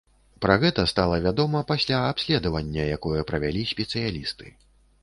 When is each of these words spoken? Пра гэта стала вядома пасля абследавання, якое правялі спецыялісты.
Пра 0.45 0.53
гэта 0.63 0.85
стала 0.93 1.19
вядома 1.25 1.61
пасля 1.73 2.01
абследавання, 2.07 2.83
якое 2.99 3.21
правялі 3.33 3.67
спецыялісты. 3.77 4.55